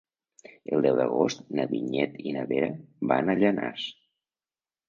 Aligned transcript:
El 0.77 0.85
deu 0.85 0.95
d'agost 0.99 1.43
na 1.59 1.67
Vinyet 1.73 2.17
i 2.31 2.35
na 2.39 2.47
Vera 2.53 2.73
van 3.13 3.33
a 3.35 3.37
Llanars. 3.45 3.85